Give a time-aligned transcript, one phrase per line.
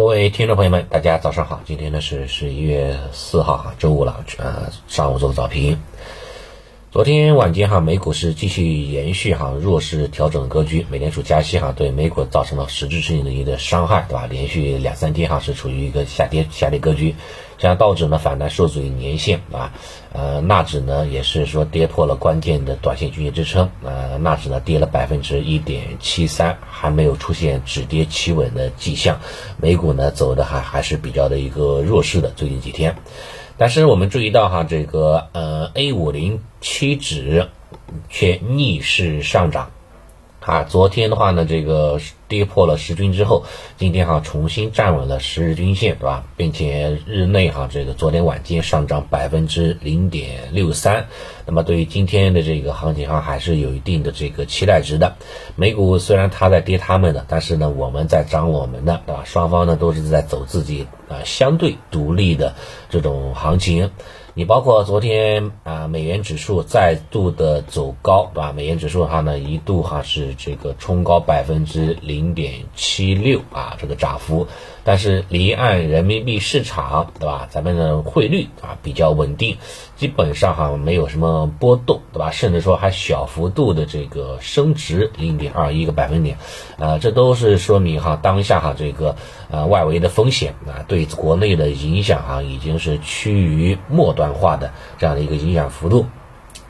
[0.00, 1.60] 各位听众朋友们，大家早上好！
[1.66, 5.78] 今天呢是十一月四号哈，周五了，呃，上午做个早评。
[6.90, 14.26] 昨天晚间哈，美股是继续延续哈弱势调整格局，美联储加息哈对美股造成了实质性的一个伤害，对吧？
[14.26, 17.14] 连续两三天哈是处于一个下跌下跌格局。
[17.60, 19.72] 像道指呢反弹受阻于年线啊，
[20.12, 29.20] 呃纳指呢也是说跌破了关键的短线均线支撑，呃纳指呢跌了百分之一点七三，还没有出现止跌企稳的迹象，
[29.58, 32.96] 美股呢走的还还是比较的一个弱势的最近几天，
[33.58, 37.50] 但是我们注意到哈这个呃 A 五零期指
[38.08, 39.70] 却逆势上涨。
[40.40, 43.44] 啊，昨天的话呢，这个跌破了十均之后，
[43.76, 46.24] 今天哈重新站稳了十日均线，对吧？
[46.36, 51.08] 并且日内哈这个昨天晚间上涨百分之零点六三，
[51.44, 55.16] 那么对于今天的这个行情哈还是有一定的这个期待值的。
[55.56, 59.24] 美股虽然它在跌他们的，但是呢我们在涨我们的，对吧？
[59.26, 62.54] 双方呢都是在走自己啊相对独立的
[62.88, 63.90] 这种行情。
[64.34, 68.52] 你包括昨天啊，美元指数再度的走高，对吧？
[68.52, 74.46] 美元指数哈呢一度哈是这个冲高百分之零点七六啊，这个涨幅。
[74.82, 77.46] 但是离岸人民币市场，对吧？
[77.50, 79.58] 咱们的汇率啊比较稳定，
[79.94, 82.30] 基本上哈没有什么波动，对吧？
[82.30, 86.38] 甚至说还小幅度的这个升值零点二一个百分点，
[86.78, 89.16] 啊，这都是说明哈当下哈这个
[89.50, 96.06] 呃外围的风险啊对国内的影响哈已经是趋于末端化的这样的一个影响幅度。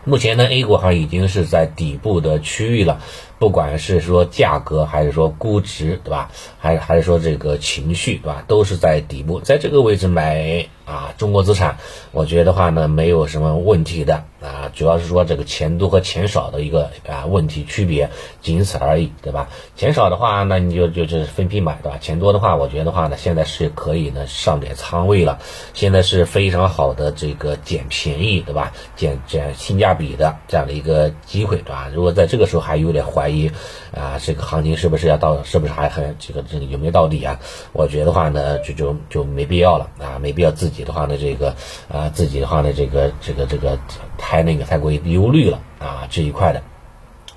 [0.03, 3.01] 目前呢，A 股还已经是在底部的区域了。
[3.39, 6.31] 不管是说价格还是说估值，对吧？
[6.59, 8.45] 还还是说这个情绪，对吧？
[8.47, 11.79] 都是在底部，在这个位置买啊中国资产，
[12.13, 18.09] 我觉得话呢没有什么问题的啊，主要是说这个钱多和钱少的一个啊问题区别，
[18.41, 19.49] 仅此而已，对吧？
[19.77, 21.99] 钱少的话，那你就就是分批买，对吧？
[21.99, 25.39] 钱多的话，我觉得话呢，现在是可以呢上点仓位了，
[25.75, 28.73] 现在是非常好的这个捡便宜，对吧？
[28.97, 31.91] 捡捡性价比的这样的一个机会，对吧？
[31.95, 33.51] 如果在这个时候还有点怀疑。
[33.91, 35.43] 啊，这个行情是不是要到？
[35.43, 37.37] 是不是还很这个这个有没有到底啊？
[37.73, 41.57] 我觉得话呢，就就就没必要了啊，没必要自己的话呢，这个
[41.89, 43.77] 啊，自己的话呢，这个这个这个
[44.17, 46.63] 太那个太过于忧虑了啊，这一块的，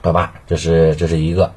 [0.01, 0.33] 好吧？
[0.47, 1.53] 这是这是一个。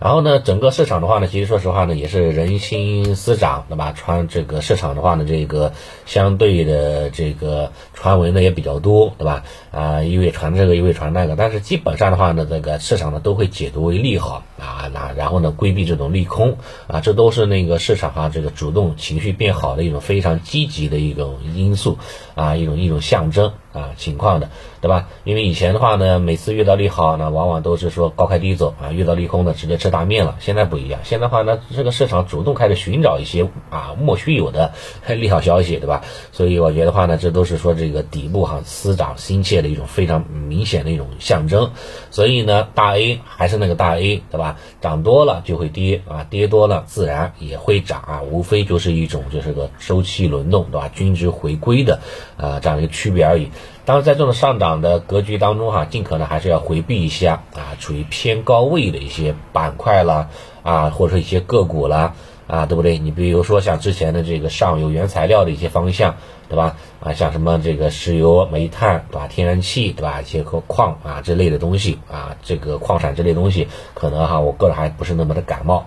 [0.00, 3.90] 然后呢，整个市场的话呢，其实说实话呢，也是人心思涨，对吧？
[3.90, 5.72] 传这个市场的话呢，这个
[6.06, 9.42] 相对的这个传闻呢也比较多，对吧？
[9.72, 21.98] 啊，一位传这个，一位传那个，但是基本上的话呢，这个市场呢都会解读为利好啊，那然后呢规避这种利空啊，这都是那个市场上这个主动情绪变好的一种非常积极的一种因素
[22.36, 23.52] 啊，一种一种象征。
[23.72, 25.08] 啊，情况的，对吧？
[25.24, 30.36] 因为以前的话呢，每次遇到利好呢，往往都是说高开低走啊，遇到利空呢，直接吃大面了。
[30.40, 34.72] 现在不一样，现在的话呢，这个市场主动开始寻找一些啊莫须有的
[35.06, 36.02] 利好消息，对吧？
[36.32, 41.72] 所以我觉得话呢，这都是说这个底部哈思涨心切的一种非常明显的一种象征。
[42.10, 44.56] 所以呢，大 A 还是那个大 A，对吧？
[44.80, 50.88] 涨多了就会跌啊，跌多了自然也会涨啊，无非就是一种就是个周期轮动，对吧？
[50.94, 52.00] 均值回归的
[52.36, 53.50] 啊这样一个区别而已。
[53.84, 60.28] 当然，在这种上涨的格局当中，哈，尽可能还是要回避一下啊，处于偏高位的一些板块啦，
[60.62, 62.14] 啊，或者说一些个股啦，
[62.46, 62.98] 啊，对不对？
[62.98, 66.16] 你比如说像之前的这个上游原材料的一些方向，
[66.50, 66.76] 对吧？
[67.00, 69.26] 啊，像什么这个石油、煤炭，对吧？
[69.26, 70.20] 天然气，对吧？
[70.20, 75.86] 一些和矿啊这类的东西，啊，这个矿产这类东西，可能哈，我个人还不是那么的感冒。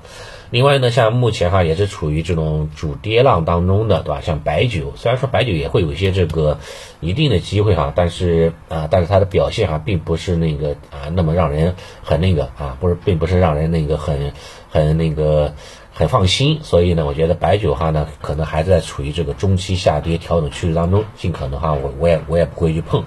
[0.51, 4.21] 另外呢，像目前哈也是处于这种主跌浪当中的，对吧？
[4.21, 6.59] 像白酒，虽然说白酒也会有一些这个
[6.99, 11.73] 一定的机会哈，但是啊，但是它的表现哈并不是那个啊那么让人
[12.03, 14.33] 很那个啊，不是，并不是让人那个很
[14.69, 15.53] 很那个
[15.93, 16.59] 很放心。
[16.63, 23.05] 所以呢，我觉得白酒哈呢可能还在处于这个中期下跌调整趋势当中，尽可能哈我我也我也不会去碰。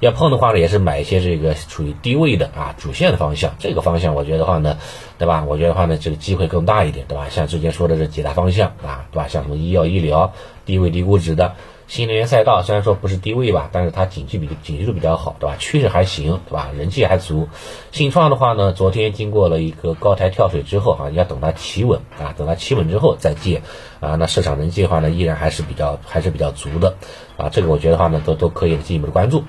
[0.00, 4.78] 要碰的话呢，也是买一些这个处于低位的啊主线的方向，这个方向我觉得话呢，
[5.16, 5.44] 对吧？
[5.46, 7.28] 我觉得话呢，这个机会更大一点，对吧？
[7.30, 9.28] 像之前说的这几大方向啊，对吧？
[9.28, 10.32] 像什么医药医疗、
[10.64, 11.54] 低位低估值的
[11.92, 15.56] 新能源赛道，虽然说不是低位吧，但是它景气比景气度比较好，对吧？
[15.58, 16.70] 趋势还行，对吧？
[16.74, 17.50] 人气还足。
[17.90, 23.60] 信创的话呢，昨天经过了一个高台跳水之后哈，要等它企稳啊，等它企稳之后再借
[24.00, 26.96] 啊，那市场人气的话呢，依然还是比较还是比较足的
[27.36, 29.44] 啊，这个我觉得话呢，都都可以进一步的关注。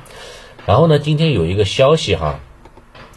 [0.66, 2.42] 然后呢，今天有一个消息哈，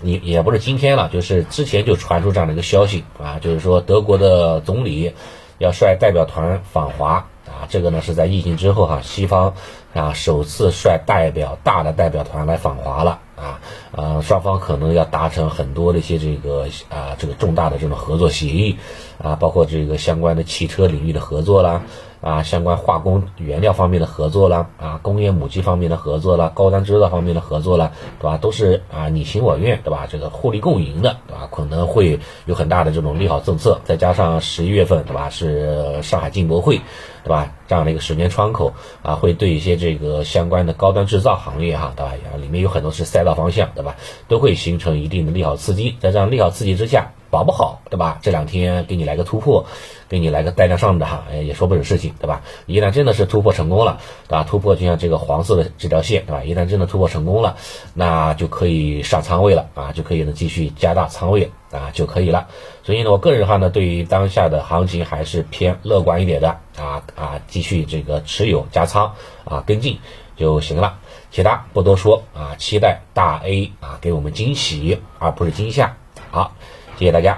[0.03, 5.15] 你也不是今天了，就是之前就传出这样的一个消息啊，就是说德国的总理
[5.59, 7.27] 要率代表团访华
[7.57, 9.55] 啊，这个呢是在疫情之后哈，西方
[9.95, 13.61] 啊首次率代表大的代表团来访华了啊，
[13.93, 18.77] 呃，双方可能要达成很多的一些这个啊这个重大的这种合作协议
[19.17, 21.83] 啊，包括这个相关的汽车领域的合作啦。
[22.27, 28.37] 啊，相关化工原料方面的合作啦，啊，工业母机方面的合作啦，高端制造方面的合作啦，对吧？
[28.37, 30.09] 都是啊你情我愿，对吧？
[30.11, 31.49] 这个互利共赢的，对吧？
[31.53, 35.31] 可能会有很大的这种利好政策，再加上十一月份，对吧？
[35.31, 36.81] 是上海进博会，
[37.23, 37.53] 对吧？
[37.69, 38.73] 这样的一个时间窗口
[39.03, 42.13] 啊，会对一些这个相关的高端制造行业哈，对吧？
[42.41, 43.95] 里面有很多是赛道方向，对吧？
[44.27, 47.13] 都会形成一定的利好刺激，在这样利好刺激之下。
[47.37, 48.19] 保不好，对吧？
[48.23, 49.67] 这两天给你来个突破，
[50.09, 52.41] 给你来个带量上涨，哎，也说不准事情，对吧？
[52.65, 54.43] 一旦真的是突破成功了，对吧？
[54.49, 56.43] 突破就像这个黄色的这条线，对吧？
[56.45, 57.57] 一旦真的突破成功了，
[57.93, 62.49] 那就可以上仓位了啊，就可以呢继续加大仓位啊就可以了。
[62.83, 66.49] 所以呢，我个人的话呢，对于当下的行情还是偏乐观一点的
[66.79, 69.13] 啊啊，继续这个持有加仓
[69.45, 69.99] 啊跟进
[70.39, 70.97] 就行了，
[71.31, 75.97] 其他不多说啊，期待大 A 啊给我们惊喜而不是惊吓。
[76.31, 76.53] 好。
[76.99, 77.35] 谢谢大家。